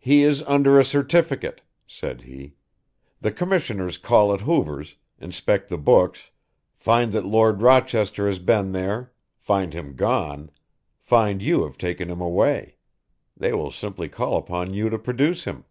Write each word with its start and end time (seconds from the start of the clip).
"He 0.00 0.24
is 0.24 0.42
under 0.48 0.80
a 0.80 0.84
certificate," 0.84 1.60
said 1.86 2.22
he. 2.22 2.54
"The 3.20 3.30
Commissioners 3.30 3.98
call 3.98 4.34
at 4.34 4.40
Hoover's, 4.40 4.96
inspect 5.20 5.68
the 5.68 5.78
books, 5.78 6.30
find 6.74 7.12
that 7.12 7.24
Lord 7.24 7.62
Rochester 7.62 8.26
has 8.26 8.40
been 8.40 8.72
there, 8.72 9.12
find 9.38 9.72
him 9.72 9.94
gone, 9.94 10.50
find 10.98 11.40
you 11.40 11.62
have 11.62 11.78
taken 11.78 12.10
him 12.10 12.20
away. 12.20 12.78
They 13.36 13.52
will 13.52 13.70
simply 13.70 14.08
call 14.08 14.36
upon 14.36 14.74
you 14.74 14.90
to 14.90 14.98
produce 14.98 15.44
him." 15.44 15.64